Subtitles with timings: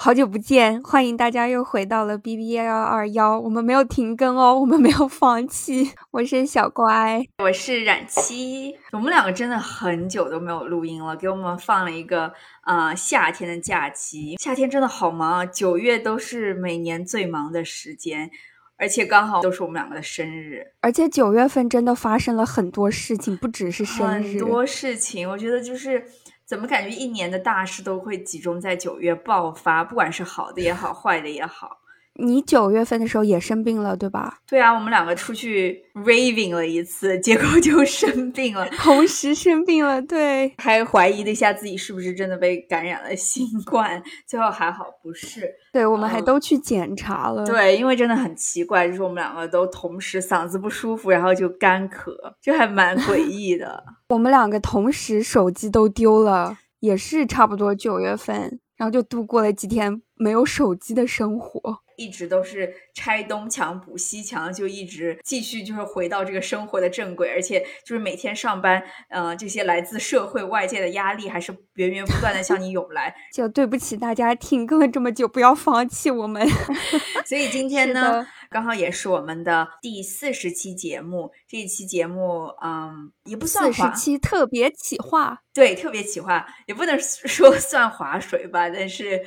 [0.00, 5.90] 好久不见，欢迎大家又回到了 B B 幺幺二幺，我们没有停更哦，我们没有放弃。
[6.12, 12.32] 我是小乖，我是冉七，我们两个真的很久都没有录音了，给我们放了一个
[12.64, 14.36] 呃夏天的假期。
[14.36, 18.30] 夏天真的好忙啊，九月都是每年最忙的时间，
[18.76, 26.04] 而且刚好都是我们两个的生日，而且九月份真的发生了很多事情，不只是生日，很多事情，我觉得就是。
[26.48, 29.84] 怎么感觉一年的大事都会集中在九月爆发？
[29.84, 31.76] 不管是好的也好，坏的也好。
[32.20, 34.38] 你九月份的时候也生病了，对吧？
[34.46, 40.02] 对啊，我们两个出去 raving 了一次，结果就生病了， 同时生病了。
[40.02, 45.48] 对，还怀疑了一下自己是不是真的被感染了新冠，最后还好不是。
[45.72, 47.46] 对，我们还都去检查了。
[47.46, 53.84] 对，因为真的很奇怪，就是我们两个都同时嗓子不舒服，然后就干咳，就还蛮 诡异的。
[54.08, 61.78] 我们两个同时手机都丢了，也是差不多九月份，然后就度过了几天没有手机的生活。
[61.98, 73.14] 一直都是拆东墙补西墙，就一直继续就是回到这个生活的正轨，而且就是每天上班，嗯，这些来自社会外界的压力还是源源不断的向你涌来。
[73.34, 76.48] 就对不起大家停更了这么久，不要放弃我们。
[77.26, 81.32] 所以今天呢，刚好也是我们的第四十期节目。
[81.48, 89.24] 这一期节目，嗯，也不算四十期特别企划，对，特别企划，也不能说算划水吧，但是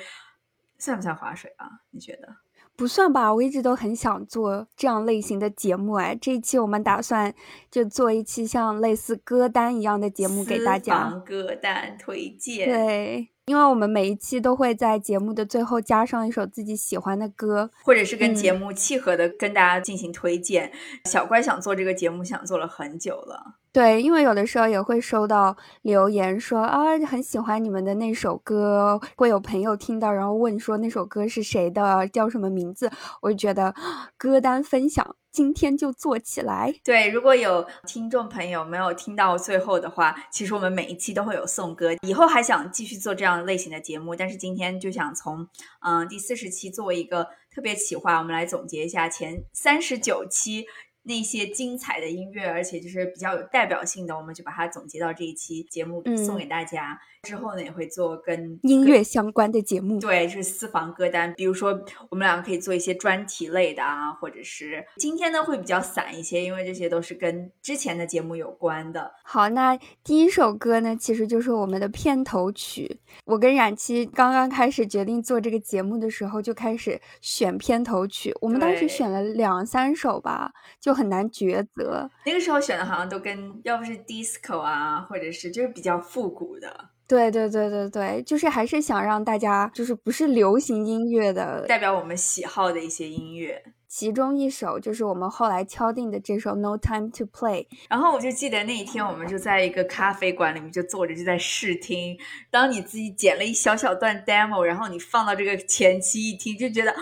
[0.77, 1.67] 算不算划水啊？
[1.91, 2.27] 你觉得？
[2.81, 6.17] 不算吧，我一直都很想做这样类型的节目哎。
[6.19, 7.31] 这一期我们打算
[7.69, 11.11] 就做一期像类似歌单一样的节目给大家。
[11.23, 12.67] 歌单推荐。
[12.67, 13.27] 对。
[13.45, 20.71] 因为我们每一期都会在节目的最后加上一首自己喜欢的歌，或者是跟节目契合的，跟大家进行推荐。
[21.05, 23.60] 小乖想做这个节目，想做了很久了。
[23.73, 32.91] 对，因为有的时候也会收到留言说啊，很喜欢你们的那首歌，会有朋友听到然后问说那首歌是谁的，叫什么名字？
[33.21, 33.73] 我就觉得
[34.17, 35.15] 歌单分享。
[35.31, 36.75] 今天就做起来。
[36.83, 41.91] 对，如果有听众朋友没有听到最后的话，其实我们每一期都会有送歌。
[42.05, 45.47] 以后还想继续做这样类型的节目，但是今天就想从
[45.79, 50.65] 嗯第四十期作为一个特别企划，我们来总结一下前三十九期
[51.03, 56.99] 那些精彩的音乐，而且就是比较有代表性的，我们就把它总结到这一期节目送给大家。
[57.23, 61.31] 之后呢，也会做跟音乐相关的节目，对，就是私房歌单。
[61.37, 61.79] 比如说，
[62.09, 69.11] 我们两个可以做一些专题类的啊，或者是今天呢会比较散一些，因为这些都是跟之前的节目有关的。
[69.23, 72.99] 好，那第一首歌呢，其实就是我们的片头曲。
[73.25, 78.35] 我跟冉七刚刚开始决定做这个节目的时候，就开始选片头曲。
[78.41, 82.09] 我们当时选了两三首吧，就很难抉择。
[82.25, 86.89] 那个时候选的好像都跟要不是 disco 啊，或者是就是比较复古的。
[87.07, 97.65] 对对对对对，就是还是想让大家就是不是流行音乐的代表我们喜好的一些音乐，其中一首就是我们后来敲定的这首《No Time to Play》。
[97.89, 102.17] 然后我就记得那一天，我们就在一个咖啡馆里面就坐着就在试听。
[102.49, 106.95] 当你自己剪了一小小段 demo，然后你放到这个前期一听，就觉得。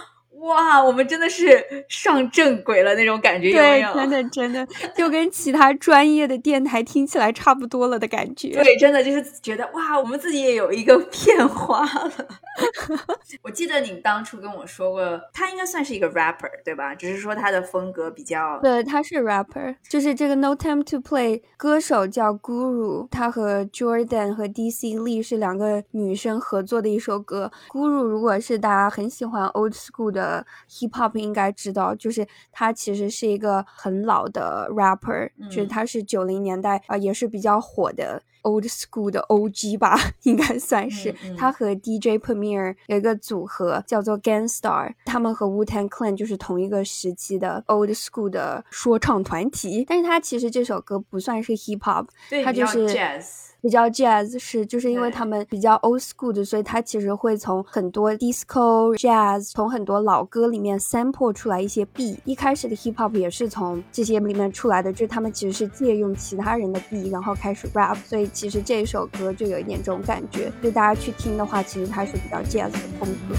[0.49, 3.93] 哇，我们真的是上正轨了那种感觉，有没有？
[3.93, 8.49] 真的真的，就跟其他专业的电台听起来差不多了的感觉。
[8.63, 12.11] 对，真的就是觉得哇，我们自己也有一个片花了。
[13.43, 16.93] 我记得你当初跟我说过，他应该算是一个 rapper，对吧？
[16.95, 18.59] 只是说他的风格比较……
[18.61, 27.49] 对，他是 rapper，就是这个 No Time to Play 歌手叫 Guru，他和 Jordan 和 DC Lee 是两个女生合作的一首歌。
[27.69, 30.38] Guru 如果是大家很喜欢 old school 的。
[30.69, 41.13] Hip Hop 应该知道，就是他其实是一个很老的 rapper，就是他是九零年代啊，也是比较火的 Old School 的 OG 吧，应该算是。
[41.37, 49.85] 他和 DJ Premier 有一个组合叫做 Gangstar，他们和 Wu Tang Clan 就是同一个时期的 Old School 的说唱团体。
[49.87, 52.07] 但是他其实这首歌不算是 Hip Hop，
[52.43, 52.89] 他就是。
[53.61, 62.17] 比较 jazz 是，就是因为他们比较 old school 的，所以他其实会从很多 disco jazz，从很多老歌里面 sample 出来一些 B。
[62.23, 67.97] 一开始的 hip hop 也是从这些里面出来的，就是他们其实是借用其他人的 B，然后开始 rap。
[68.05, 73.35] 所以其实这首歌就有一点这种感觉，就大家去听的话，其实它是比较 jazz 的风格。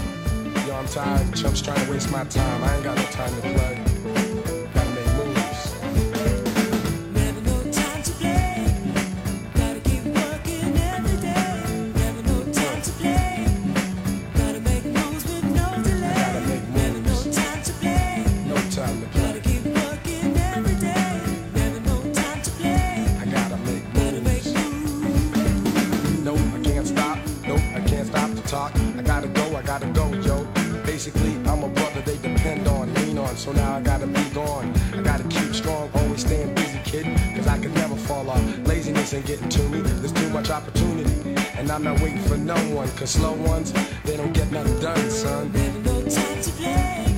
[33.41, 34.71] So now I gotta be gone.
[34.93, 37.05] I gotta keep strong, always staying busy, kid,
[37.35, 38.43] cause I can never fall off.
[38.67, 41.33] Laziness ain't getting to me, there's too much opportunity.
[41.57, 43.73] And I'm not waiting for no one, cause slow ones,
[44.03, 45.51] they don't get nothing done, son.
[45.83, 47.10] No time to play.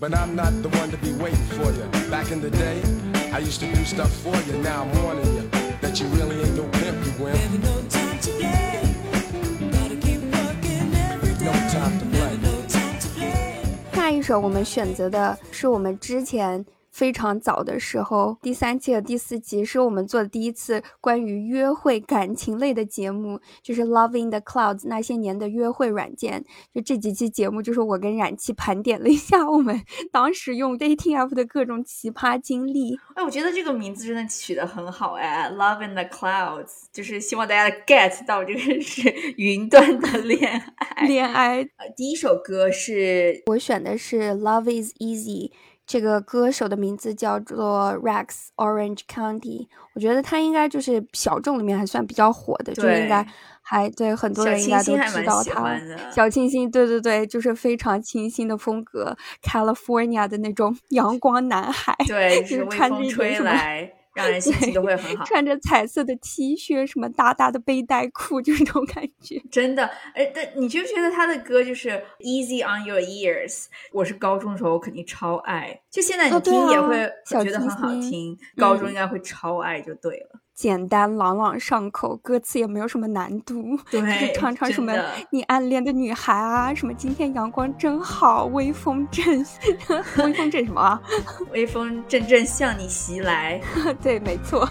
[0.00, 1.84] But I'm not the one to be waiting for you.
[2.10, 2.82] Back in the day,
[3.32, 4.58] I used to do stuff for you.
[4.62, 5.50] Now I'm warning you
[5.80, 7.36] that you really ain't no pimp, you wimp.
[7.36, 8.94] Never no time to play.
[9.70, 11.44] Gotta keep working every day.
[11.44, 12.36] No time to play.
[12.42, 13.94] No time to play.
[13.94, 16.64] 下一首我们选择的是我们之前
[16.99, 26.43] 非常早的时候，第三期和第四集是我们做的第一次关于约会感情类的节目，就是《Love in the Clouds》那些年的约会软件。
[26.75, 29.81] 就这几期节目，就是我跟冉七盘点了一下我们
[30.11, 32.99] 当时用 dating app 的各种奇葩经历。
[33.15, 41.07] 哎，我觉得这个名字真的取得很好哎，Love in the Clouds，就是希望大家 get 到这个是云端的恋爱。
[41.07, 45.49] 恋爱，呃，第一首歌是我选的是《Love Is Easy》。
[45.89, 53.25] 这个歌手的名字叫做 Rex Orange County，我觉得他应该就是小众里面还算比较火的，就应该
[53.63, 55.81] 还对很多人应该都知道他。
[56.11, 65.25] 小清新，对对对，就是非常清新的风格，California 的那种 阳光男孩，对，就是穿吹一种什么来，让人心情都会很好。
[65.25, 69.41] 穿着彩色的 T 恤，什么大大的背带裤，就是这种感觉。
[69.49, 71.89] 真的，哎，但你觉不觉得他的歌就是
[72.19, 73.65] Easy on Your Ears？
[73.93, 80.39] 我是高中的时候我肯定超爱，就现在你听也会觉得很好听，高中嗯应该会超爱就对了。
[80.59, 84.93] 简单朗朗上口，歌词也没有什么难度， 就是唱唱什么
[85.29, 89.45] 你暗恋的女孩啊，什么今天阳光真好，微风阵，
[90.21, 91.01] 微风阵什么啊？
[91.53, 93.61] 微风阵阵向你袭来，
[94.03, 94.67] 对，没错。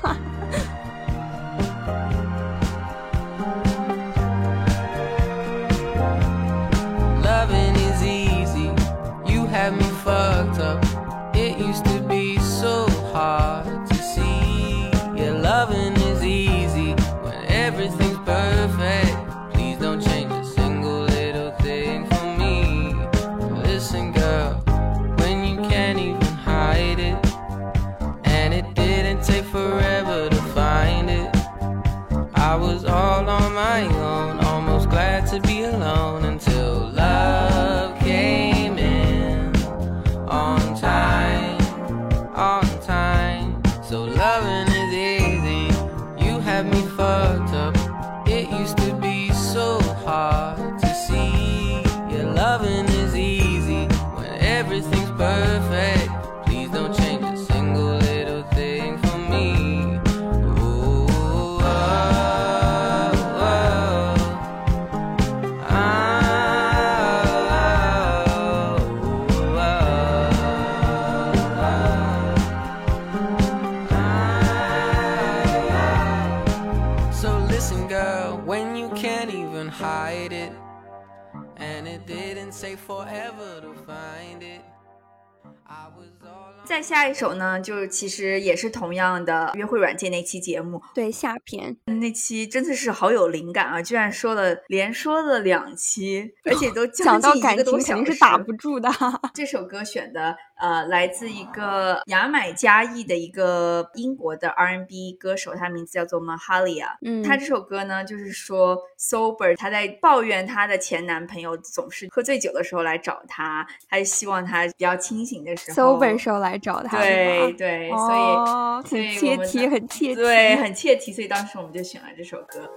[87.09, 93.83] 一首呢，就是其实也是同样的约会软件那期节目，对，下篇那期真的是好有灵感啊！
[93.83, 98.91] 居然说了连说了两期，而且都将讲到肯定是打不住的。
[99.35, 106.97] 这首歌选的呃，来自一个牙买加裔的一个英国的 R&B 歌手，他名字叫做 Mahalia。
[107.03, 122.69] 嗯他这首歌呢，就是说 sober，他在抱怨她的前男朋友总是喝醉酒的时候来找她，他希望他比较清醒的时候 sober 时候来找他，对对，哦，所以很切题，很切题，对，很切题，所以当时我们就选了这首歌。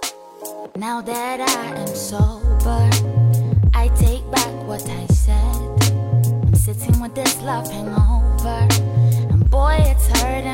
[0.74, 2.90] Now that I am sober,
[3.74, 5.61] I take back what I said.
[6.64, 8.68] Sitting with this love hangover,
[9.34, 10.51] and boy, it's hurting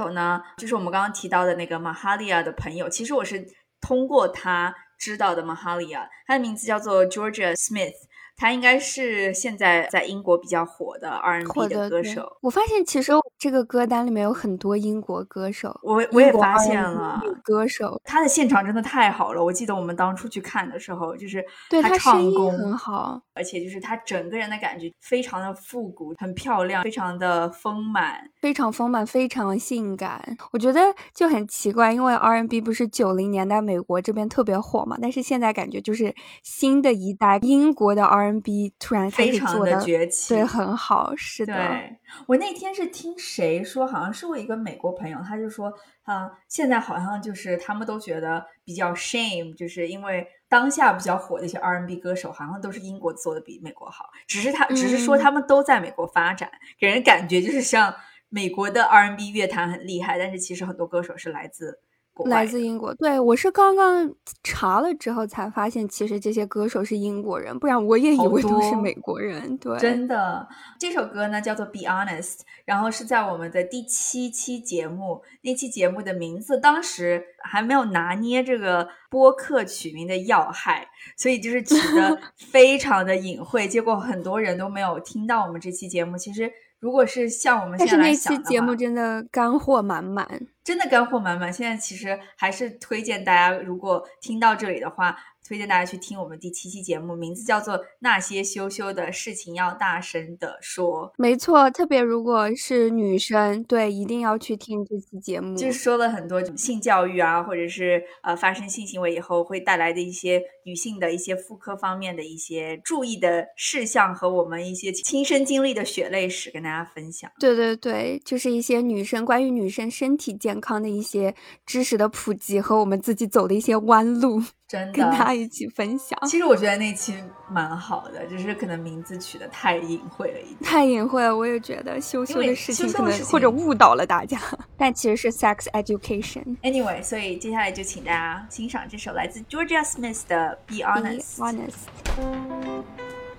[0.00, 2.88] 手呢，就是我们刚刚提到的那个 Mahalia 的朋友。
[2.88, 3.46] 其实我是
[3.82, 7.92] 通过他知道的 Mahalia，他的名字叫做 Georgia Smith，
[8.40, 12.26] 他应该是现在在英国比较火的 R&B 的歌手。
[12.40, 19.44] 我发现其实这个歌单里面有很多英国歌手，我我也发现了，歌手，他的现场真的太好了。
[19.44, 23.20] 我记得我们当初去看的时候，就是对他唱功很好。
[23.34, 28.20] 而且就是他整个人的感觉非常的复古，很漂亮，非常的丰满。
[28.40, 30.36] 非常丰满，非常性感。
[30.52, 30.80] 我觉得
[31.14, 45.72] 就很奇怪，因为 R&B 不是九零年代美国这边特别火嘛，但是现在感觉就是新的一代英国的 R&B 突然开非常的崛起对，很好，是的，对我那天是听谁说，好像是我一个美国朋友，他就说，
[46.02, 55.20] 啊，现在好像就是他们都觉得比较 shame，就是因为当下比较火的一些 R&B 歌手，好像都是英国做的比美国好，只是他只是说嗯。
[55.20, 57.94] 他们都在美国发展，给人感觉就是像
[58.28, 61.78] 美国的 R&B 乐坛很厉害，但是其实很多歌手是来自
[62.22, 62.94] 国来自英国。
[62.94, 64.12] 对我是刚刚
[64.42, 69.56] 查了之后才发现，其实这些歌手是英国人，不然我也以为都是美国人。
[69.58, 70.46] 对，真的，
[70.78, 80.86] 这首歌呢叫做《Be Honest》，然后是在我们的第七期节目，那期节目的名字当时还没有拿捏这个播客取名的要害，
[81.16, 82.18] 所以就是取得
[82.50, 86.16] 非常的隐晦，结果很多人都没有听到我们这期节目。
[86.16, 86.50] 其实
[86.80, 90.26] 如果是像我们现在来那期想的话节目真的干货满满。
[90.64, 91.52] 真的干货满满。
[91.52, 95.16] 现在其实还是推荐大家，如果听到这里的话，
[95.50, 101.08] 推荐大家去听我们第七期节目，名字叫做《那些羞羞的事情要大声的说》。
[101.18, 105.56] 没错，特别如果是女生，对，一定要去听这期节目。
[105.56, 117.28] 就是说了很多性教育啊，或者是呃发生性行为以后会带来的一些女性的一些妇科方面的一些注意的事项和我们一些亲身经历的血泪史跟大家分享。
[117.40, 121.34] 对对对，就是一些女生关于女生身体健康的一些
[121.66, 124.40] 知识的普及和我们自己走的一些弯路，
[124.70, 126.16] 真跟他，一起分享。
[126.28, 127.16] 其实我觉得那期
[127.50, 130.62] 蛮好的，只是可能名字取的太隐晦了一点。
[130.62, 134.38] 太隐晦了，我也觉得羞羞的事情可能或者误导了大家，
[134.78, 136.56] 但其实是 sex education。
[136.62, 141.36] Anyway，所以接下来就请大家欣赏这首来自 Georgia Smith 的《Be Honest》。
[141.38, 141.66] Be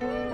[0.01, 0.30] honest。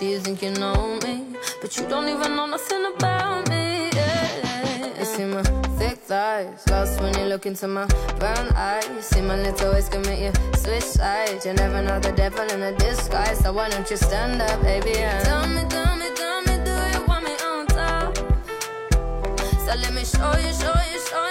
[0.00, 1.26] Yeah, you think you know me,
[1.60, 3.90] but you don't even know nothing about me.
[3.92, 5.42] Yeah, you see my
[5.76, 7.84] thick thighs, lost when you look into my
[8.18, 8.86] brown eyes.
[9.02, 11.44] See my little ways make you switch sides.
[11.44, 14.92] You never know the devil in a disguise, so why don't you stand up, baby?
[15.24, 18.16] Tell me, tell me, tell me, do you want me on top?
[19.66, 21.29] So let me show you, show you, show you.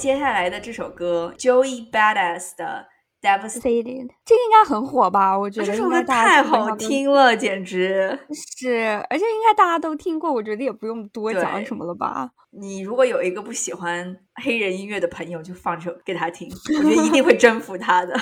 [0.00, 2.86] 接下来的这首歌，Joey Badass 的
[3.22, 3.60] 《Devastated》。
[3.60, 5.38] Faded，这个应该很火吧？
[5.38, 8.18] 我觉得这首歌太好听了，简直！
[8.56, 12.30] 是，而且应该大家都听过，我觉得也不用多讲什么了吧？
[12.58, 18.14] 你如果有一个不喜欢黑人音乐的朋友，就放这首给他听， 我觉得一定会征服他的。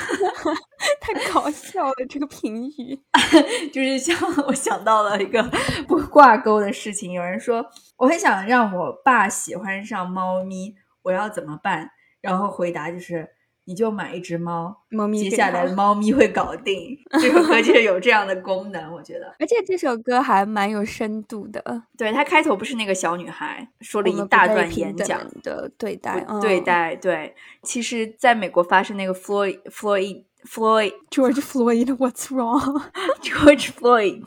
[1.01, 3.01] 太搞笑了，这个评语。
[3.73, 4.17] 就是像
[4.49, 5.41] 我想到了一个
[5.87, 7.65] 不挂钩的事情，有人说
[7.99, 11.91] 我很想让我爸喜欢上猫咪，我要怎么办？
[12.21, 13.29] 然后回答就是
[13.65, 16.99] 你就买一只猫，猫咪接下来猫咪会搞定。
[17.21, 19.35] 这首歌就是有这样的功能，我觉得。
[19.39, 21.63] 而且这首歌还蛮有深度的，
[21.97, 27.35] 对，它开头不是那个小女孩说了一大段演讲，的对待，不对嗯待对。
[27.63, 34.25] 其实，在美国发生那个 Floyd Floyd Floyd George Floyd，What's wrong？George Floyd，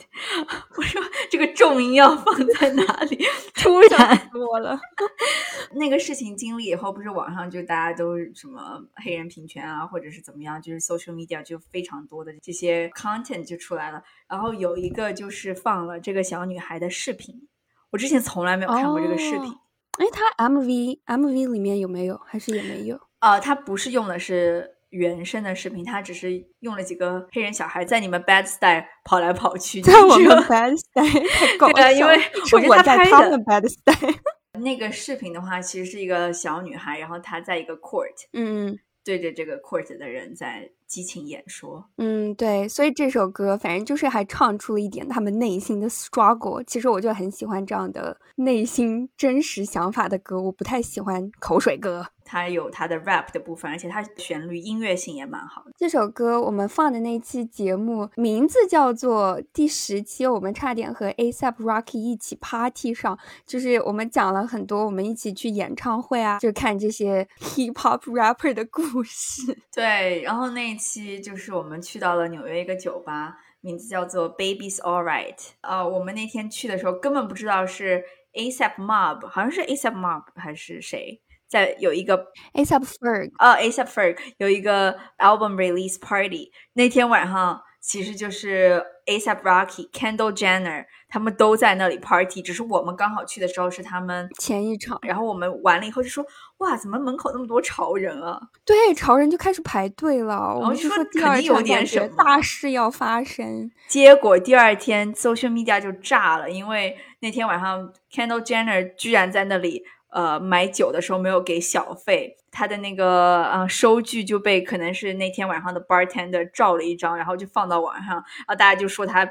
[0.77, 3.25] 我说这个重音要放在哪里？
[3.55, 4.79] 突然多了，
[5.73, 14.03] 那个事情经历以后，不是网上就大家都是什么黑人平权啊，或者是怎么样，就是 social media 就非常多的这些 content 就出来了。
[14.27, 17.47] 然后有一个就是放了这个小女孩的视频，
[17.91, 19.49] 我之前从来没有看过这个视频。
[19.49, 19.57] 哦
[19.99, 22.19] 哎，他 MV MV 里面有没有？
[22.25, 22.99] 还是也没有？
[23.19, 32.15] 呃，他不是用的是原声的视频，他只是用了几个黑人小孩在你们 Bad Style 跑来跑去，在我们 Bad Style 太搞笑，对啊因为
[32.53, 34.13] 我觉得他拍的他们 Bad Style。
[34.61, 41.85] 那个视频的话，其实是一个小女孩，然后她在一个 court 嗯对着这个 court 的人在激情演说。
[41.97, 46.61] 嗯，对，所以这首歌反正就是还唱出了一点他们内心的 struggle。
[46.67, 52.07] 其实我就很喜欢这样的内心真实想法的歌，我不太喜欢口水歌。
[52.23, 55.71] 它有它的 rap 的部分，而且它旋律音乐性也蛮好的。
[55.77, 69.57] 这首歌我们放的那期节目名字叫做第十期，我们差点和 ASAP Rocky 一起 party 上，就是我们讲了很多我们一起去演唱会啊，就看这些 hip hop rapper 的故事。
[69.73, 75.37] 对，然后那一期就是我们去到了纽约一个酒吧，名字叫做 Baby's Alright。
[75.61, 86.51] 呃，我们那天去的时候根本不知道是 ASAP Mob，好像是 ASAP Mob 还是谁，在有一个 ASAP Ferg 呃 ASAP Ferg 有一个 album release party。
[86.73, 96.23] 那天晚上其实就是 ASAP Rocky、Kendall Jenner 他们都在那里 party，只是我们刚好去的时候是他们前一场，然后我们完了以后就说，
[96.59, 98.39] 哇，怎么门口那么多潮人啊？
[98.63, 103.69] 对潮人就开始排队了，我们就说第肯定有二场感觉点什么大事要发生。
[103.87, 119.27] 结果第二天 social media 就炸了，因为那天晚上 Kendall Jenner 居然在那里呃买酒的时候没有给小费，他的那个呃收据就被可能是那天晚上的 bartender 照了一张，然后就放到网上，然后大家就说他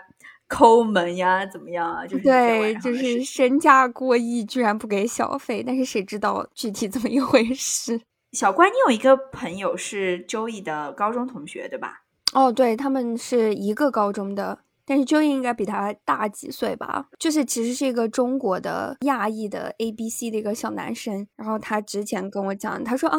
[0.48, 2.04] 抠门呀，怎么样啊？
[2.06, 8.00] 就是对，就是身价过亿，居然不给小费，但是谁知道具体怎么一回事？
[8.32, 12.02] 小关，你有一个朋友是周易的高中同学，对吧？
[12.32, 14.60] 哦，对，他们是一个高中的，
[14.90, 17.06] 但是 Joey 应该比他大几岁吧？
[17.16, 21.24] 就是其实是一个中国的亚裔的 A B C 的一个小男生。
[21.36, 23.16] 然后他之前跟我讲，他说啊，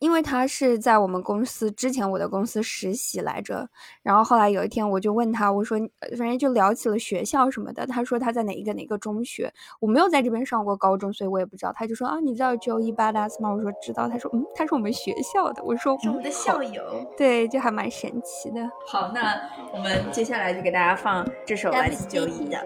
[0.00, 3.66] 因为他是在我们公司之前我的公司实习来着。
[4.02, 7.86] 然后后来有一天我就问他，我说呃反正就聊起了学校什么的。
[7.86, 11.72] 他说他在哪一个哪个中学，我没有在这边上过高中，所以我也不知道。
[11.72, 13.50] 他就说啊，你知道 Joey Badass 吗？
[13.50, 14.10] 我说知道。
[14.10, 15.64] 他说嗯，他是我们学校的。
[15.64, 16.82] 我说是我们的嗯校友。
[17.16, 18.60] 对，就还蛮神奇的。
[18.86, 19.40] 好，那
[19.72, 21.13] 我们接下来就给大家放
[21.45, 22.57] 这首来自周易的。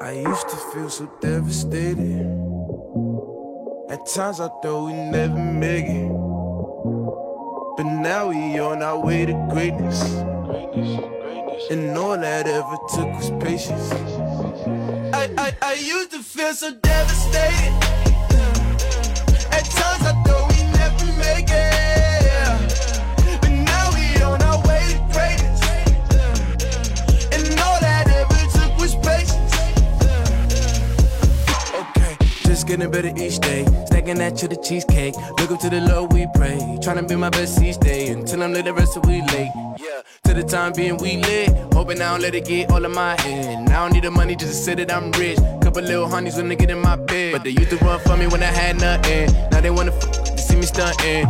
[0.00, 2.26] I used to feel so devastated.
[3.88, 6.10] At times I thought we never make it.
[7.76, 10.02] But now we on our way to greatness.
[11.70, 13.92] And all that ever took was patience.
[15.12, 18.07] I, I, I used to feel so devastated.
[32.67, 33.65] Getting better each day.
[33.87, 35.15] Stacking that to the cheesecake.
[35.39, 36.59] Look up to the Lord, we pray.
[36.83, 39.49] Trying to be my best each day until I'm late, the rest of we late.
[39.79, 41.49] Yeah, to the time being we lit.
[41.73, 43.69] Hoping I don't let it get all of my head.
[43.69, 45.39] I don't need the money just to say that I'm rich.
[45.63, 47.33] Couple little honeys when they get in my bed.
[47.33, 49.31] But they used to run for me when I had nothing.
[49.51, 51.25] Now they wanna f- see me stunting.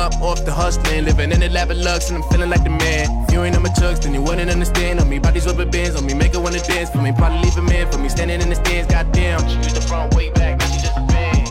[0.00, 2.70] Up off the hustling, living in the lap of lux, and I'm feeling like the
[2.70, 3.24] man.
[3.24, 4.98] If you ain't on my chucks, then you wouldn't understand.
[4.98, 6.88] On me, bodies rubber bands, on me, make her wanna dance.
[6.88, 7.92] For me, probably leave a man.
[7.92, 9.46] For me, standing in the stands, goddamn.
[9.46, 11.46] She used the front way back, now she just a fan.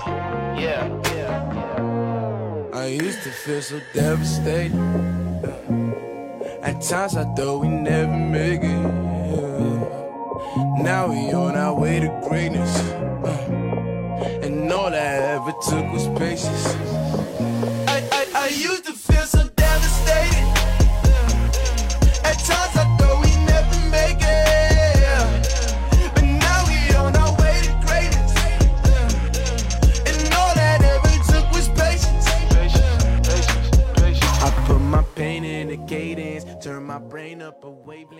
[0.58, 2.70] Yeah, yeah.
[2.74, 4.74] I used to feel so devastated.
[6.64, 8.84] At times I thought we never make it.
[10.84, 12.80] Now we on our way to greatness.
[13.24, 14.98] Uh, And all I
[15.36, 16.99] ever took was patience.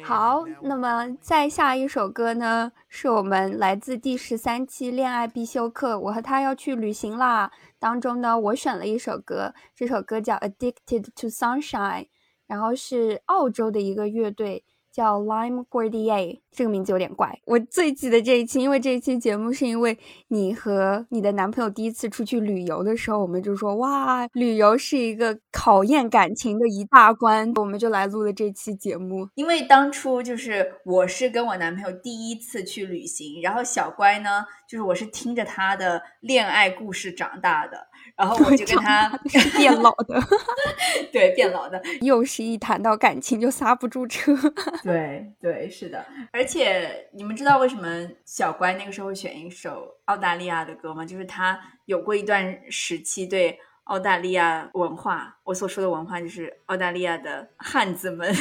[0.04, 7.52] 好，那么再下一首歌呢，是我们来自第十三期恋爱必修课，我和他要去旅行啦。
[7.78, 12.04] 当中呢，我选了一首歌，这首歌叫《Addicted to Sunshine》，
[12.48, 14.64] 然后是澳洲的一个乐队。
[14.92, 17.40] 叫 Lime Gordier，这个名字有点怪。
[17.46, 19.98] 我最记得这一期，因为这一期节目是因为
[20.30, 29.28] 你和你的男朋友第一次出去旅游的时候，我们就说哇，旅游是一个考验感情的一大关，我们就来录了这期节目。
[29.36, 37.88] 因为当初就是我是跟我男朋友第一次去旅行，然后小乖呢，就是我是听着他的恋爱故事长大的，
[38.20, 40.22] 然后我就跟他是变老的，
[41.10, 44.36] 对变老的，又是一谈到感情就刹不住车。
[44.84, 47.88] 对对是的，而且你们知道为什么
[48.26, 51.06] 小乖那个时候会选一首澳大利亚的歌吗？
[51.06, 53.58] 就是他有过一段时期对
[53.90, 58.32] 澳大利亚文化，我所说的文化就是澳大利亚的汉子们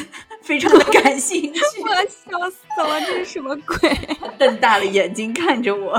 [0.43, 3.99] 非常的感兴趣，我要笑死了，这是什么鬼？
[4.39, 5.99] 瞪大了眼睛看着我。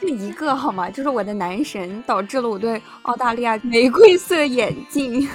[0.00, 0.88] 就一个好吗？
[0.88, 5.28] 就是我的男神，导致了我对澳大利亚玫瑰色眼镜。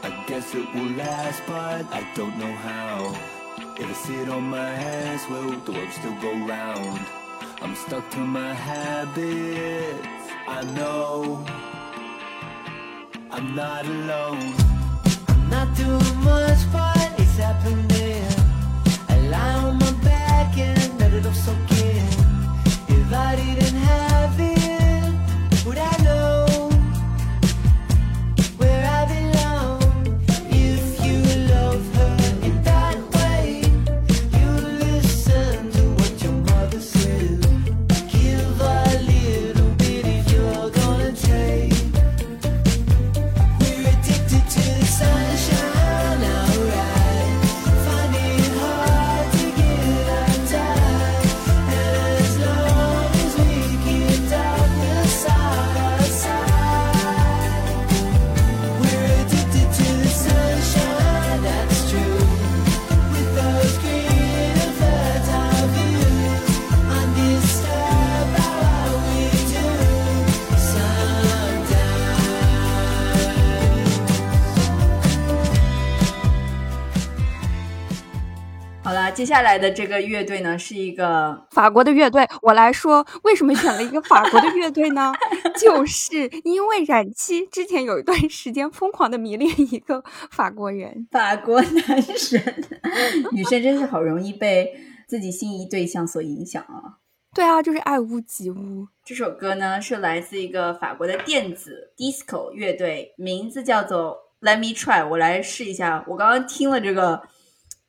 [0.00, 3.14] I guess it will last, but I don't know how.
[3.76, 7.00] If I sit on my ass, will the world still go round?
[7.60, 10.23] I'm stuck to my habits.
[10.46, 11.44] I know
[13.30, 14.54] I'm not alone.
[15.28, 18.22] I'm not doing much, but it's happening.
[19.08, 22.06] I lie on my back and let it all soak in.
[22.88, 23.73] If I didn't
[79.24, 85.14] 接下来的这个乐队呢是一个法国的乐队，我来说，为什么选了一个法国的乐队呢？
[85.58, 92.38] 就是因为冉七之前有一段时间疯狂的迷恋一个法国人，法国男神，
[93.32, 94.70] 女生真是好容易被
[95.08, 97.00] 自己心仪对象所影响啊。
[97.34, 98.86] 对啊，就是爱屋及乌。
[99.06, 105.08] 这首歌呢是来自一个法国的电子 disco 乐队，名字叫做 Let Me Try。
[105.08, 107.22] 我来试一下，我刚刚听了这个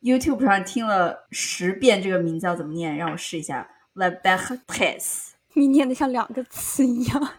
[0.05, 4.37] YouTube 上听了十遍这个名字要怎么念，让我试一下 La b e r
[4.67, 7.33] t e s 你念的像两个词一样，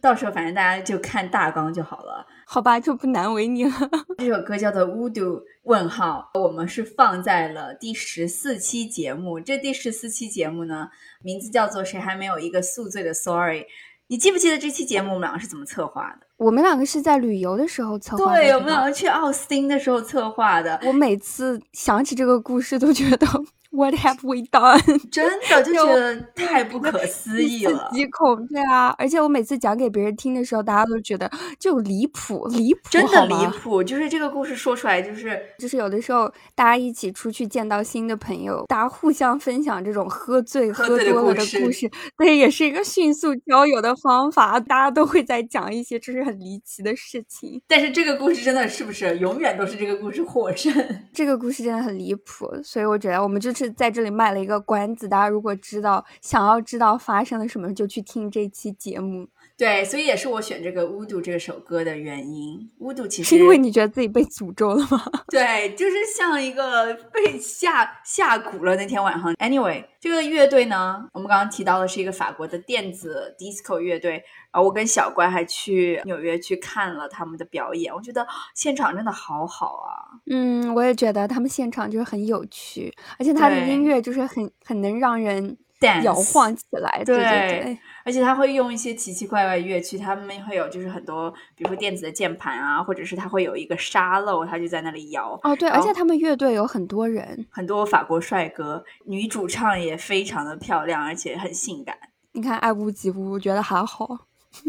[0.00, 2.24] 到时候反正大家就看大纲就好了。
[2.46, 3.72] 好吧，就不难为你了。
[4.18, 9.40] 这首歌叫做《Voodoo》问号，我们是放在了第十四期节目。
[9.40, 10.88] 这第十四期节目呢，
[11.22, 13.64] 名字叫做“谁还没有一个宿醉的 Sorry”。
[14.10, 16.26] 你记不记得这期节目我们两个是怎么策划的？
[16.38, 23.26] 我们两个是在旅游的时候策划的，对，我们两个去奥斯汀的时候策划的，我每次想起这个故事都觉得
[23.70, 24.80] What have we done？
[25.12, 27.90] 真的就就觉得太不可 思议了。
[27.92, 44.58] 极恐，对啊，而且我每次讲给别人听的时候，大家都觉得就离谱，离谱，真的离谱，就是这个故事说出来，就是就是有的时候大家一起出去见到新的朋友，大家互相分享这种喝醉、喝喝醉的多了的故事故事，对，也是一个迅速交友的方法。
[44.58, 47.60] 大家都会在讲一些就是很离奇的事情。
[47.68, 50.72] 但是这个故事真的是不是永远都是这个故事获胜？
[51.12, 55.08] 这个故事真的很离谱，所以我觉得我们就是在这里卖了一个关子。
[55.08, 59.26] 大家如果知道想要知道发生了什么，就去听这期节目，
[59.58, 62.70] 对，所以也是我选这个《巫毒》这首歌的原因。
[62.78, 65.04] 巫毒其实是因为你觉得自己被诅咒了吗？
[65.28, 69.34] 对，就是像一个被下下蛊了那天晚上。
[69.34, 74.12] Anyway，这个乐队呢，我们刚刚提到的是一个法国的电子 disco 乐队，
[74.52, 80.22] 然后我跟小乖还去纽约去看了他们的表演，我觉得现场真的好好啊。
[80.30, 87.02] 嗯，我也觉得他们现场就是很有趣，而且他的音乐就是很很能让人 Dance 摇晃起来。
[87.04, 95.38] 对对对，而且他会用一些奇奇怪怪的乐器，他们会有就是很多，比如说电子的键盘啊，或者是他会有一个沙漏，他就在那里摇。
[95.42, 101.96] 哦对，而且他们乐队有很多人，很多法国帅哥，女主唱也非常的漂亮，而且很性感。
[102.32, 104.08] 你看爱屋及乌，我觉得还好。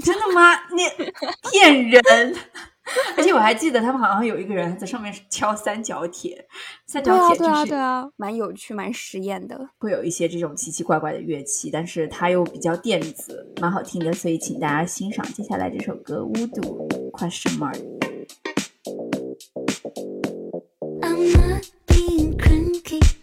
[0.03, 0.53] 真的吗？
[0.71, 0.83] 你
[1.51, 2.35] 骗人！
[3.17, 6.47] 而且我还记得他们好像有一个人在上面敲三角铁，
[6.85, 9.69] 三角铁就对啊，是对啊，蛮有趣，蛮实验的。
[9.77, 17.79] 会有一些这种奇奇怪怪的乐器，但是它又比较电子，蛮好听的，所以请大家欣赏接下来这首歌《巫毒》question mark。
[21.01, 23.18] I'm not being cranky.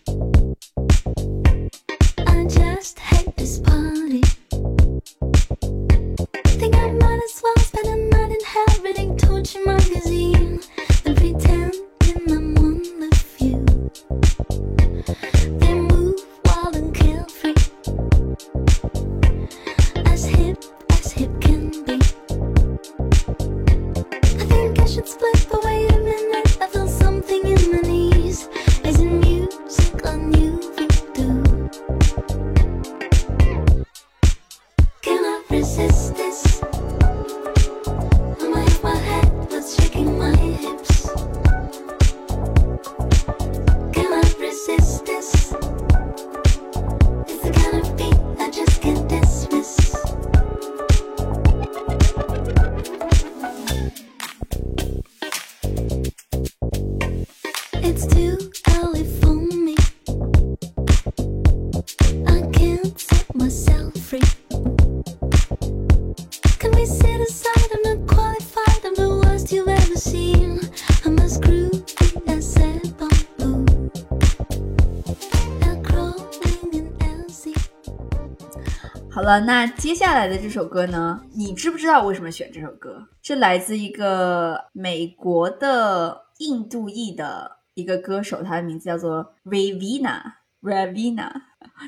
[79.27, 81.21] 了，那接下来的这首歌呢？
[81.35, 83.05] 你知不知道为什么选这首歌？
[83.23, 90.23] 是来自一个美国的印度裔的一个歌手，他的名字叫做 Ravina。
[90.62, 91.33] Ravina，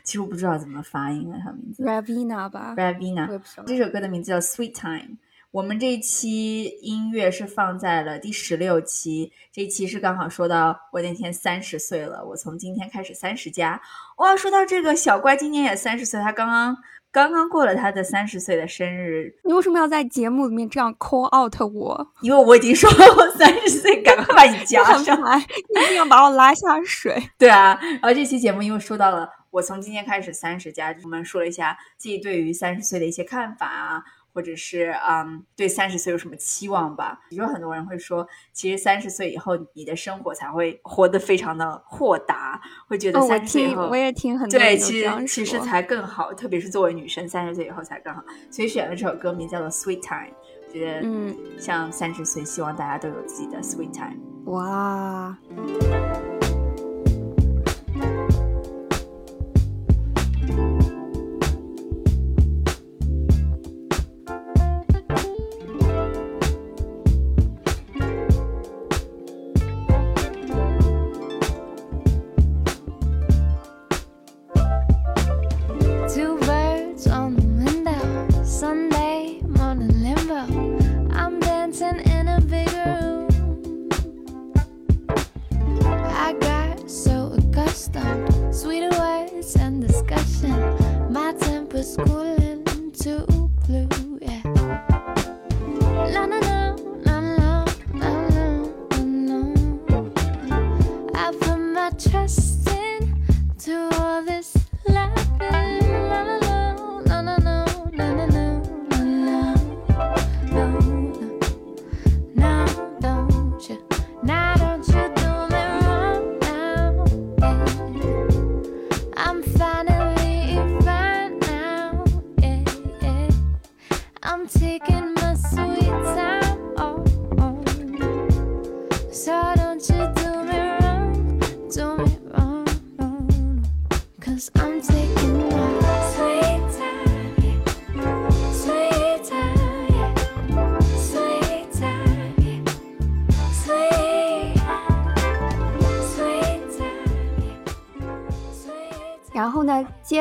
[0.03, 3.41] 其实我不知道怎么发音啊，他名字 Ravina 吧，Ravina。
[3.65, 5.15] 这首歌的名字叫《Sweet Time》。
[5.53, 13.81] 我们这一期音乐是放在了第十六期，这一期是刚好说到我那天三十岁了，我从今天开始三十加。
[14.19, 16.77] 哇，说到这个小乖今年也三十岁，他刚刚
[17.11, 22.13] 刚刚过了他的三十岁的生日，你为什么要在节目里面这样 call out 我？
[22.21, 25.21] 因为我已经说了我三十岁，赶快把你加上。
[25.23, 27.21] 来，你一定要把我拉下水。
[27.39, 37.21] 对啊，然后这期节目因为说到了我从今天开始三十加，我们说了一下自己对于三十岁的一些看法啊，或者是嗯对三十岁有什么期望吧。
[37.31, 48.23] 有很多人会说，其实三十岁以后你的生活才会活得非常的豁达，会觉得三十岁以后、听我也听很多对，其实其实才更好，特别是作为女生，三十岁以后才更好。
[48.51, 50.31] 所以选了这首歌名叫做《Sweet Time》，
[50.67, 54.17] 我觉得嗯像三十岁，希望大家都有自己的 Sweet Time。
[54.45, 55.37] 哇，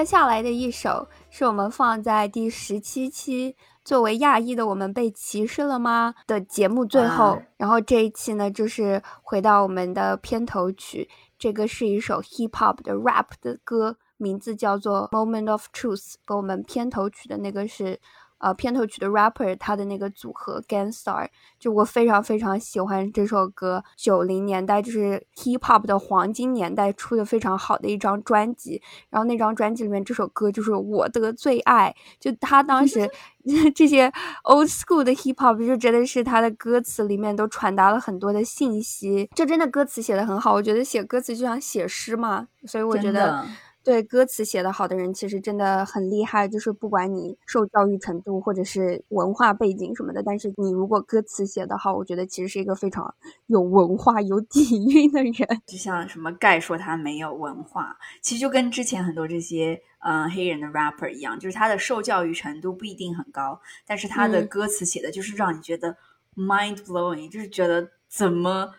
[0.08, 6.16] 下来的一首是我们放在第十七期作为亚裔的我们被歧视了吗？
[6.26, 18.00] 的节目最后哇，然后这一期呢就是回到我们的片头曲，这个是一首 hip hop 的 rap 的歌，名字叫做 Moment of Truth，跟我们片头曲的那个是
[18.40, 21.28] 呃片头曲的 rapper 他的那个组合 Gangstar，
[21.60, 23.84] 就我非常非常喜欢这首歌。
[23.96, 31.96] 九零年代就是 hip hop 的黄金年代出的非常好的一张专辑，然后那张专辑里面这首歌就是我的最爱。
[32.20, 33.10] 就他当时
[33.74, 34.12] 这些
[34.44, 40.54] old school 的 hip hop 就真的是他的歌词里面都传达了很多的信息，就真的歌词写的很好。
[40.54, 43.46] 我觉得写歌词就像写诗嘛，所以我觉得。
[43.88, 46.46] 对歌词写得好的人，其实真的很厉害。
[46.46, 55.62] 就是不管你受教育程度或者是文化背景什么的，但是你如果歌词写得好，我觉得其实是一个非常有文化、有底蕴的人。
[55.66, 65.96] 就像什么盖说他没有文化，其实就跟之前很多这些呃黑人的 rapper 一样，就是他的受教育程度不一定很高，但是他的嗯歌词写的就是让你觉得
[66.36, 68.70] mind blowing，就是觉得怎么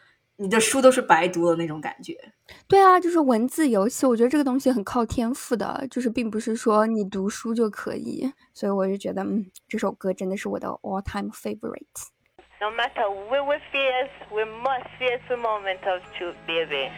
[0.41, 2.17] 你的书都是白读的那种感觉。
[2.69, 8.33] 对啊，就是文字游戏，我觉得这个东西很靠天赋的，就是并不是说你读书就可以。
[8.55, 11.83] 所以我就觉得，嗯，这首歌真的是我的 all time favorite。
[12.61, 16.89] No matter where we face, we must face the moment of truth, baby.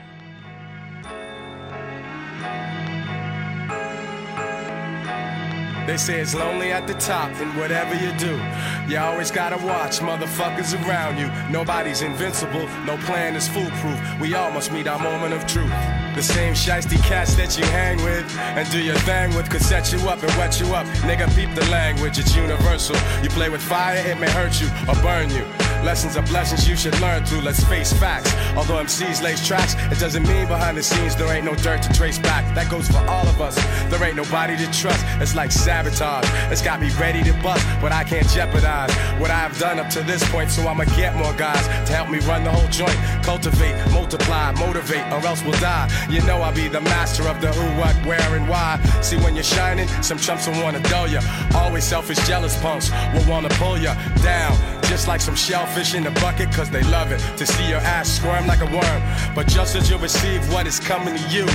[5.90, 8.40] They say it's lonely at the top, and whatever you do,
[8.88, 11.28] you always gotta watch motherfuckers around you.
[11.50, 14.00] Nobody's invincible, no plan is foolproof.
[14.20, 15.72] We all must meet our moment of truth.
[16.14, 19.92] The same shiesty cats that you hang with and do your thing with could set
[19.92, 20.86] you up and wet you up.
[21.08, 22.94] Nigga, peep the language, it's universal.
[23.24, 25.44] You play with fire, it may hurt you or burn you.
[25.84, 27.40] Lessons are blessings you should learn through.
[27.40, 28.34] Let's face facts.
[28.54, 31.92] Although MCs lace tracks, it doesn't mean behind the scenes there ain't no dirt to
[31.94, 32.44] trace back.
[32.54, 33.56] That goes for all of us.
[33.88, 35.02] There ain't nobody to trust.
[35.20, 35.50] It's like
[35.80, 36.52] sabotage.
[36.52, 40.02] It's got me ready to bust, but I can't jeopardize what I've done up to
[40.02, 40.50] this point.
[40.50, 42.96] So I'ma get more guys to help me run the whole joint.
[43.22, 45.88] Cultivate, multiply, motivate, or else we'll die.
[46.10, 48.80] You know I'll be the master of the who, what, where, and why.
[49.00, 51.20] See when you're shining, some chumps will wanna dull ya.
[51.54, 54.56] Always selfish, jealous punks will wanna pull ya down.
[54.84, 58.08] Just like some shellfish in the bucket, cause they love it to see your ass
[58.08, 59.02] squirm like a worm.
[59.34, 61.46] But just as you receive what is coming to you,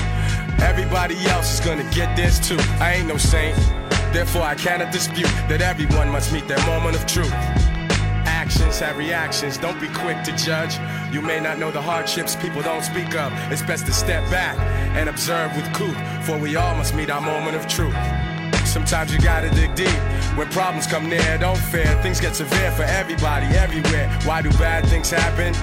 [0.60, 2.58] everybody else is gonna get this too.
[2.80, 3.56] I ain't no saint,
[4.14, 7.34] therefore I cannot dispute that everyone must meet their moment of truth.
[8.28, 10.78] Actions have reactions, don't be quick to judge.
[11.12, 13.32] You may not know the hardships people don't speak of.
[13.52, 14.58] It's best to step back
[14.96, 17.96] and observe with cool, for we all must meet our moment of truth.
[18.66, 20.00] Sometimes you gotta dig deep.
[20.36, 21.88] When problems come near, don't fear.
[22.02, 24.10] Things get severe for everybody, everywhere.
[24.26, 25.54] Why do bad things happen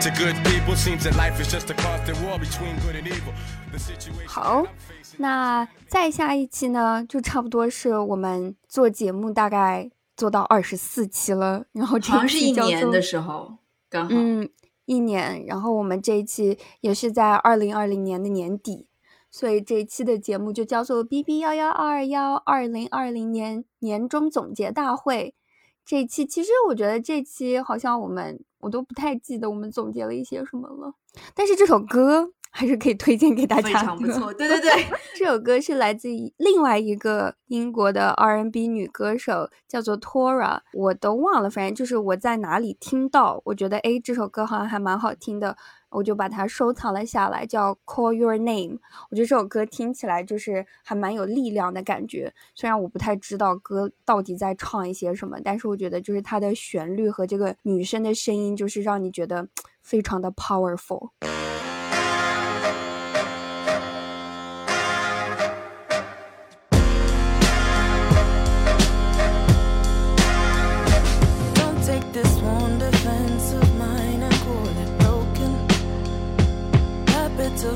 [0.00, 0.76] to good people?
[0.76, 3.34] Seems that life is just a constant war between good and evil.
[4.26, 4.64] 好，
[5.18, 14.14] 那再下一期呢，就差不多是我们做节目大概做到二十四期了，然后这好像是一年的时候，刚好。
[14.14, 14.48] 嗯，
[14.86, 15.44] 一年。
[15.46, 18.88] 然后我们这一期也是在二零二零年的年底，
[19.30, 25.34] 所以这一期的节目就叫做 “B B 幺幺二幺二零二零年年终总结大会”。
[25.84, 30.94] 这一期其实我觉得这期好像我们我都不太记得我们总结了一些什么了，
[31.34, 33.72] 但是这首歌还是可以推荐给大家非。
[33.72, 34.70] 常不错，对对对，
[35.16, 45.56] 这首歌是来自于另外一个英国的 R&B 女歌手，叫做 Tora，我都忘了，反正就是我在哪里听到，我觉得诶这首歌好像还蛮好听的，
[45.90, 48.78] 我就把它收藏了下来，叫 Call Your Name。
[49.10, 59.48] 我觉得这首歌听起来就是还蛮有力量的感觉，虽然我不太知道歌到底在唱一些什么，但是我觉得就是它的旋律和这个女生的声音，就是让你觉得
[59.82, 61.10] 非常的 powerful。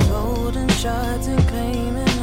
[0.02, 2.13] Holding shots and claiming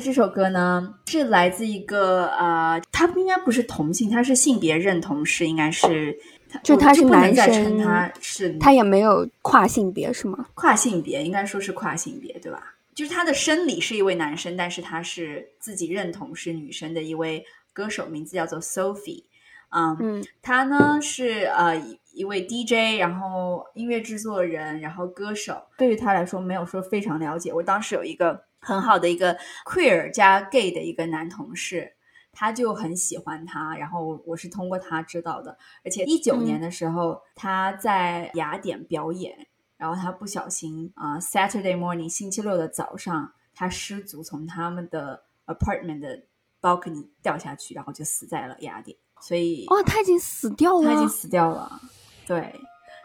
[0.00, 6.18] 的这首歌呢，是来自一个呃，他应该不是同性，他是性别认同是应该是，
[6.62, 10.46] 就他是男再生他是他也没有跨性别是吗？
[10.54, 12.74] 跨性别，应该说是跨性别，对吧？
[12.94, 19.24] 就是他的生理是一位男生，但是他是自己认同是女生的一位歌手，名字叫做 Sophie。
[19.70, 25.62] 嗯，嗯他呢是呃一一位 DJ，然后音乐制作人，然后歌手。
[25.76, 27.52] 对于他来说，没有说非常了解。
[27.52, 31.94] 我当时有一个很好的一个 queer 加 gay 的一个男同事，
[32.32, 35.56] 他就很喜欢他，然后我是通过他知道的。
[35.84, 39.46] 而且一九嗯年的时候，他在雅典表演，
[39.76, 46.22] 然后他不小心啊、呃 Saturday morning 星期六的早上，他失足从他们的 apartment 的
[46.60, 48.96] balcony 掉下去，然后就死在了雅典。
[49.20, 51.08] 所以哦，他已经死掉了他已经。
[51.08, 51.80] 死掉了。
[52.26, 52.54] 对，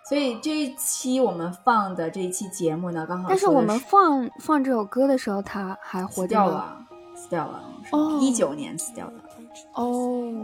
[0.08, 6.28] 所以这一期我们放的这一期节目呢，刚好但是我们放放这首歌的时候，他还活。
[6.28, 6.78] 掉了，
[7.16, 9.14] 死掉了，哦一九年死掉的。
[9.74, 9.88] 哦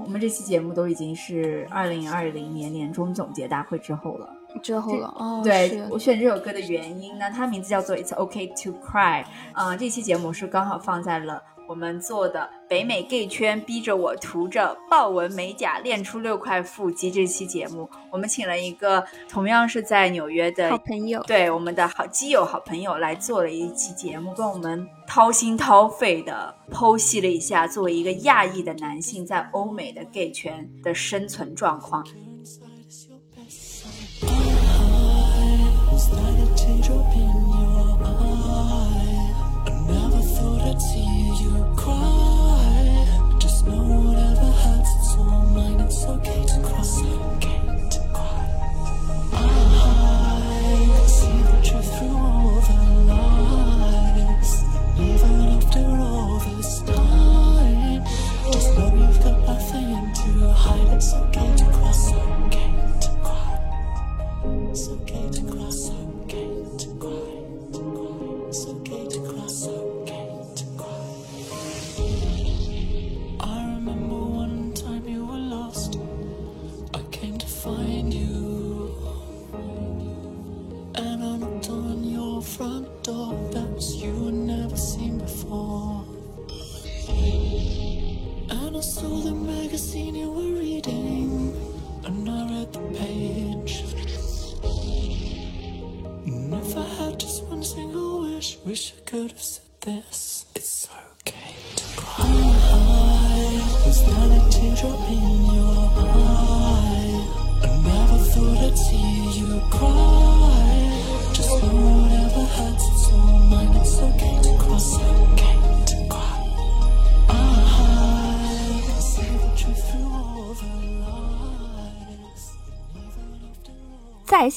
[0.04, 4.30] 我，们这期节目都已经是二零二零年年终总结大会之后了。
[4.64, 9.24] 之后了哦，对我选这首歌的原因呢，它名字叫做《It's OK to Cry》。
[9.54, 11.42] 啊，这期节目是刚好放在了
[11.72, 21.24] 我们做的北美 gay 圈逼着我涂着豹纹美甲练出六块腹肌这期节目，我们请了一个同样是在纽约的好朋友。
[21.24, 32.06] 对我们的好基友、好朋友来做了一期节目，跟我们掏心掏肺的剖析了一下作为一个亚裔的男性在欧美的 gay 圈的生存状况。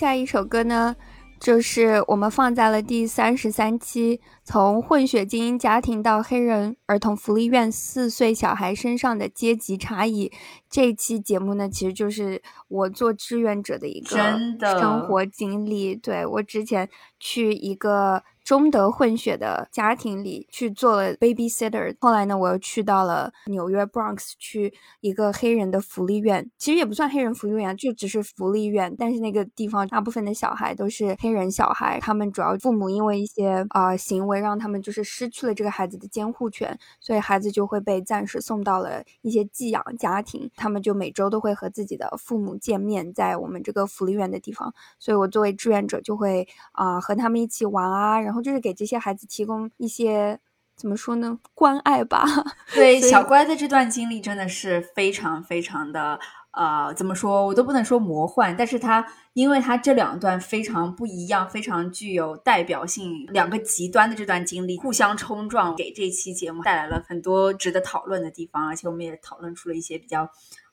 [0.05, 0.95] 下一首歌呢，
[1.41, 10.31] 就是我们放在了第三十三期，从混血精英家庭到黑人儿童福利院四岁小孩身上的阶级差异。
[10.69, 14.39] 这一期节目呢，其实就是我做志愿者的一个
[14.79, 15.97] 生活经历。
[15.97, 16.87] 对我之前
[17.19, 50.39] 去一个中德混血的家庭里去做了 babysitter，后来呢，我又去到了纽约 Bronx 去一个黑人的福利院，其实也不算黑人福利院，就只是福利院，但是那个地方大部分的小孩都是黑人小孩，他们主要父母因为一些呃行为让他们就是失去了这个孩子的监护权，所以孩子就会被暂时送到了一些寄养家庭，他们就每周都会和自己的父母见面，在我们这个福利院的地方，所以我作为志愿者就会啊、和他们一起玩啊，然就是给这些孩子提供一些
[50.77, 52.25] 怎么说呢关爱吧。
[52.75, 56.19] 对小乖的这段经历真的是非常非常的
[56.53, 70.31] 呃，怎么说我都不能说魔幻，但是它因为它这两段非常不一样，非常具有代表性，两个极端的这段经历互相冲撞，给这期节目带来了很多值得讨论的地方，而且我们也讨论出了一些比较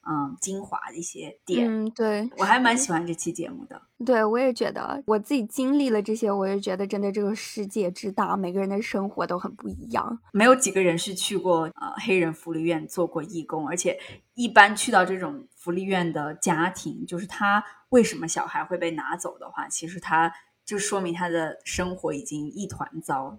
[0.08, 1.68] 嗯精华的一些点。
[1.68, 3.82] 嗯，对，我还蛮喜欢这期节目的。
[4.06, 10.20] 对，我也觉得，我自己经历了这些，我也觉得真的这个世界之大，每个人的生活都很不一样。
[10.32, 13.99] 没有几个人是去过呃黑人福利院做过义工，而且
[14.34, 20.34] 一般去到这种福利院的家庭，就是他为什么小孩会被拿走的话，其实他
[20.66, 23.38] 就说明他的生活已经一团糟，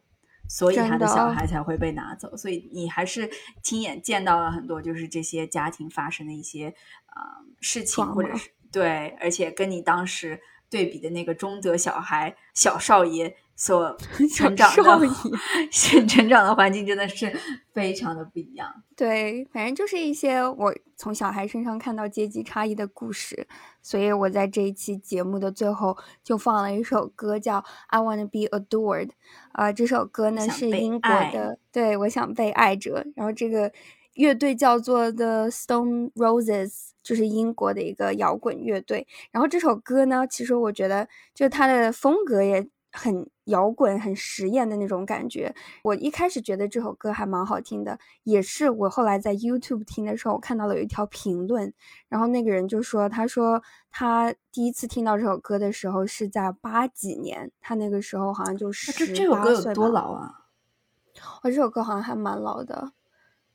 [0.49, 2.36] 所以他的小孩才会被拿走。
[2.36, 3.30] 所以你还是
[3.62, 6.66] 亲眼见到了很多就是这些家庭发生的一些
[7.07, 7.22] 呃
[7.61, 10.40] 事情，或者是对，而且跟你当时。
[10.72, 13.94] 对比的那个中德小孩小少爷所
[14.30, 15.12] 小成长少的爷
[15.70, 17.30] 是成长的环境真的是
[17.74, 18.82] 非常的不一样。
[18.96, 23.46] 对，反正就是一些我从小孩身上看到阶级差异的故事，
[23.82, 25.94] 所以我在这一期节目的最后
[26.24, 27.58] 就放了一首歌，叫
[27.88, 29.08] 《I Wanna Be Adored》。
[29.52, 33.04] 啊、这首歌呢是英国的，对我想被爱着。
[33.14, 33.70] 然后这个
[34.14, 39.07] 乐队叫做 The Stone Roses，就是英国的一个摇滚乐队。
[39.30, 45.55] 然后这首歌呢，其实我觉得就它的风格也很摇滚、很实验的那种感觉。
[45.82, 51.72] 我一开始觉得这首歌还蛮好听的，也是我后来在 YouTube 听的时候，我看到了有一条评论，
[52.09, 60.40] 然后那个人就说，他说他第一次听到这首歌的时候是在八几年，他那个时候好像就那十这这首歌有岁多老啊？
[61.42, 62.92] 哦，这首歌好像还蛮老的，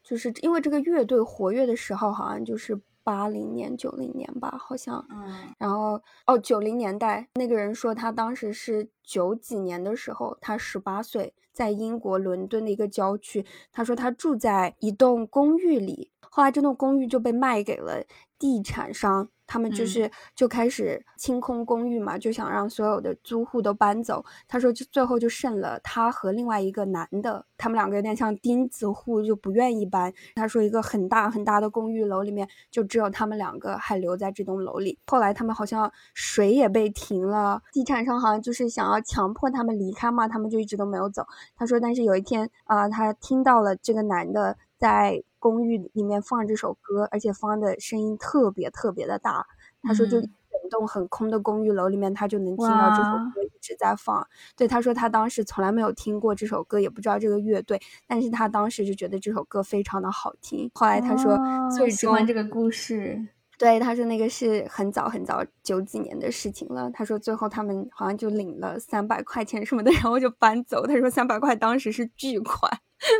[0.03, 5.07] 就是因为这个乐队活跃的时候好像就是八零年、九零年吧，好像。
[5.09, 18.03] 嗯，然后哦，九零年代那个人说他当时是九几年的时候，他十八岁，在英国伦敦的一个郊区，他说他住在一栋公寓里，后来这栋公寓就被卖给了
[18.37, 19.29] 地产商。
[19.47, 24.23] 他们就嗯是就开始清空公寓嘛，就想让所有的租户都搬走。
[24.47, 30.13] 他说，就最后就剩了他和另外一个男的，他们两个有点像钉子户，就不愿意搬。
[30.35, 34.99] 他说，一个很大很大的公寓楼里面，就只有他们两个还留在这栋楼里。
[35.07, 41.25] 后来他们好像水也被停了，地产商好像就是想要强迫他们离开嘛，他们就一直都没有走。
[41.55, 49.45] 他说，但是有一天啊、他听到了这个男的在公寓里面放这首歌，而且放的声音特别特别的大。
[49.83, 54.27] 他说，就嗯整栋很空的公寓楼里面，他就能听到这首歌一直在放。
[54.55, 60.69] 对，他说他当时从来没有听过这首歌，也不知道这个乐队，但是他当时就觉得这首歌非常的好听。
[60.73, 63.27] 后来他说哦最喜欢终这个故事。
[63.57, 66.91] 对，他说那个是很早很早九几年的事情了。
[66.91, 70.85] 他说最后他们好像就领了三百块钱什么的， 然后就搬走。
[70.85, 72.71] 他说三百块当时是巨款，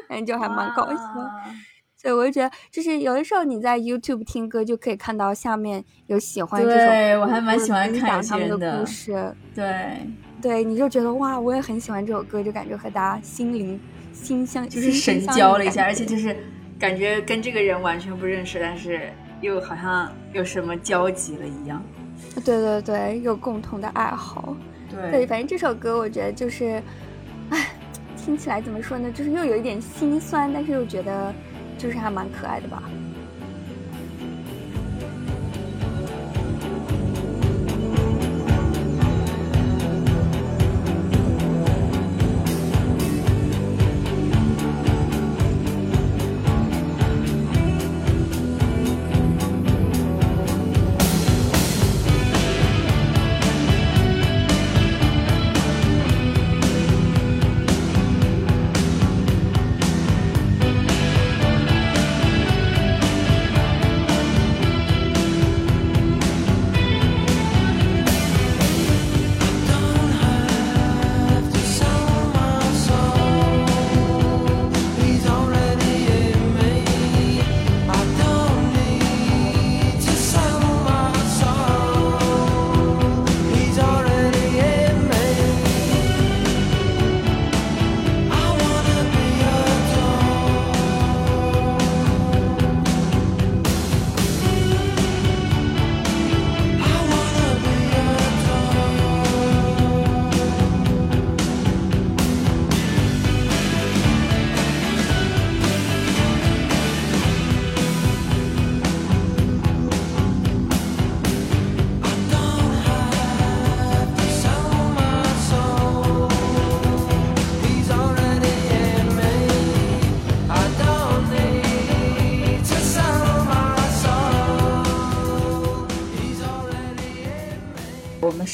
[0.07, 0.93] 反正就还蛮搞笑。
[0.93, 1.25] 哇
[1.99, 9.35] 所以我就觉得，就是有的时候你在 YouTube 听歌，就可以看到下面有喜欢这首歌，对我还蛮喜欢看他们的故事。
[9.55, 9.97] 对，
[10.39, 13.79] 对，你就觉得哇，我也很喜欢这首歌，就感觉和大家心灵
[14.13, 16.37] 心相，就是神交了一下，而且就是
[16.77, 19.11] 感觉跟这个人完全不认识，但是
[19.41, 21.81] 又好像有什么交集了一样。
[22.43, 24.55] 对对对，有共同的爱好。
[24.89, 26.81] 对对，反正这首歌我觉得就是，
[27.49, 27.67] 唉，
[28.15, 31.33] 听起来怎么说呢，就是又有一点心酸，但是又觉得
[31.77, 32.83] 就是还蛮可爱的吧。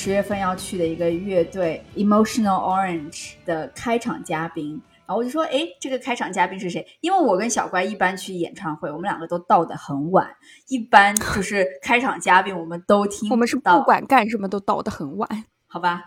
[0.04, 4.72] 十月份要去的一个乐队 Emotional Orange 的开场嘉宾。
[5.06, 6.86] 然后我就说，哎，这个开场嘉宾是谁？
[7.00, 10.30] 因为我跟小乖一般去演唱会，我们两个都到的很晚，
[10.68, 15.46] 一般就是开场嘉宾我们都听我们是不管干什么都到的很晚。
[15.74, 16.04] 好吧，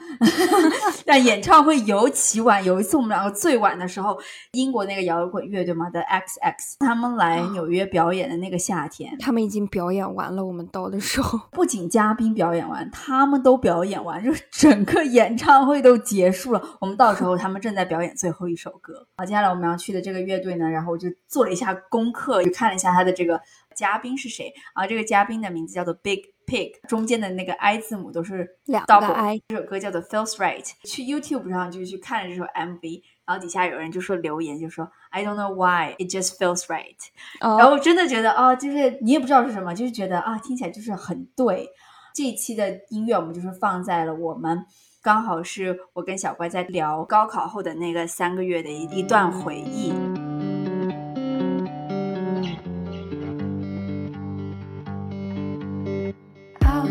[1.05, 2.64] 但演唱会尤其晚。
[2.64, 4.17] 有一次我们两个最晚的时候，
[4.53, 16.62] 英国那个摇滚乐队嘛的 XX，他们来纽约表演的那个夏天，他们已经表演完了，我们到的时候， 不仅嘉宾表演完，他们都表演完，就是整个演唱会都结束了。
[16.81, 19.05] 我们到时候他们正在表演最后一首歌。
[19.19, 23.41] 好，接下来我们要去的这个乐队呢，然后我就做了一下功课，就看了一下他的这个
[23.75, 24.87] 嘉宾是谁啊？
[24.87, 29.12] 这个嘉宾的名字叫做 Big pig 中间的那个 i 字母都是两个 double。
[29.12, 36.97] I 这首歌叫做 Feels Right，去 YouTube 上就去看了这首 MV，然后底下有人就说留言就说 I don't know why it just feels right，、
[37.40, 41.68] 然哦，后我真的觉得啊、就是你也不知道是什么，就是觉得啊，听起来就是很对。
[42.14, 44.64] 这一期的音乐我们就是放在了我们
[45.03, 49.92] 刚好是我跟小乖在聊高考后的那个三个月的一一段回忆。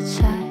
[0.05, 0.44] 在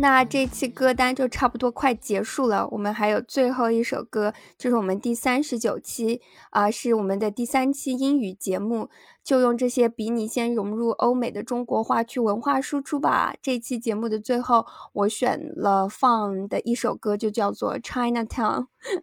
[0.00, 2.68] 那这期歌单就差不多快结束了。
[2.70, 8.88] 我们还有最后一首歌，就是我们第三十九期啊、是我们的第三期英语节目，
[9.24, 13.34] 就用这些比你先融入欧美的中国话去文化输出吧。
[13.42, 18.60] 这期节目的最后，我选了放的一首歌，就叫做《Chinatown》，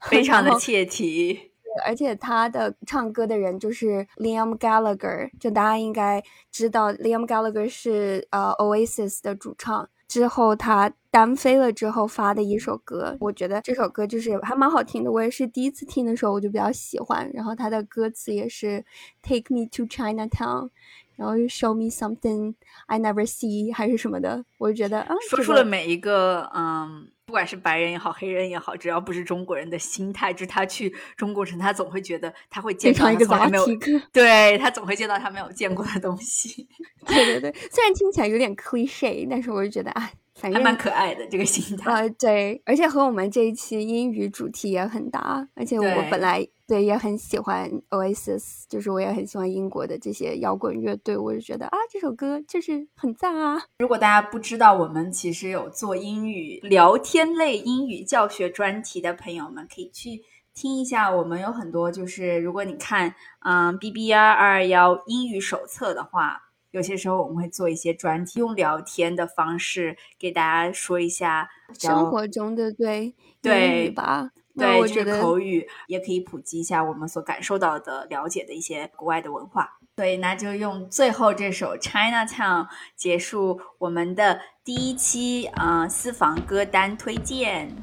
[0.09, 1.51] 非常的切题。
[1.85, 9.89] 而且他的唱歌的人就是 Liam Gallagher，就大家应该知道，Liam Gallagher 是呃 Oasis 的主唱。
[10.07, 15.11] 之后他单飞了之后发的一首歌，我觉得这首歌就是还蛮好听的。
[15.11, 18.83] 我也是第一次听的时候我就比较喜欢，然后他的歌词也是
[19.21, 20.69] Take me to Chinatown，
[21.15, 22.55] 然后 Show me something
[22.87, 33.65] I never see 还是什么的，我就觉得啊，说出了每一个嗯，不管是白人也好，黑人也好，只要不是中国人的心态，就是他去中国城，他总会觉得他会见到一个从来没有。
[34.13, 36.67] 对他总会见到他没有见过的东西，
[37.07, 41.91] 对对对，虽然听起来有点 cliche，但是我就觉得啊，反正还蛮可爱的这个心态。
[41.91, 53.63] 呃，对，而且和我们这一期英语主题也很搭，而且我本来对也很喜欢 Oasis，就是我也很喜欢英国的这些摇滚乐队，我就觉得啊，这首歌就是很赞啊。
[53.79, 61.11] 如果大家不知道，我们其实有做英语聊天类英语教学专题的朋友们，可以去听一下。
[61.11, 66.41] 我们有很多，就是如果你看嗯 B B R 二幺英语手册的话，
[66.71, 71.47] 有些时候我们会做一些专题，用聊天的方式给大家说一下
[71.77, 79.77] 生活中的对对英语吧，那对，就是我觉得口语也可以普及一下我们所感受到的、了解的一些国外的文化。
[79.95, 82.63] 对，那就用最后这首《Chinatown》
[82.95, 87.75] 结束我们的第一期啊、呃私房歌单推荐。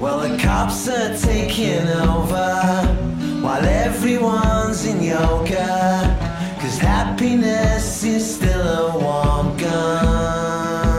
[0.00, 3.01] Well, the cops are taking over
[3.42, 6.16] while everyone's in yoga.
[6.60, 10.92] Cause happiness is still a warm gun.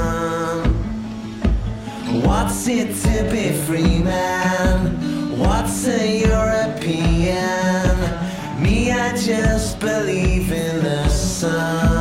[2.25, 5.39] What's it to be free, man?
[5.39, 7.97] What's a European?
[8.61, 11.92] Me, I just believe in the sun.